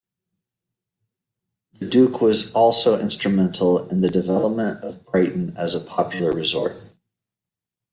The 1.77 1.85
Duke 1.87 2.21
was 2.21 2.51
also 2.53 2.99
instrumental 2.99 3.87
in 3.89 4.01
the 4.01 4.09
development 4.09 4.83
of 4.83 5.05
Brighton 5.05 5.53
as 5.55 5.75
a 5.75 5.79
popular 5.79 6.31
resort. 6.31 6.75